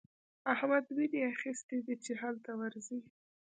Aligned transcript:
احمد 0.53 0.85
ويني 0.95 1.21
اخيستی 1.33 1.77
دی 1.85 1.95
چې 2.05 2.11
هلته 2.21 2.51
ورځي. 2.61 2.99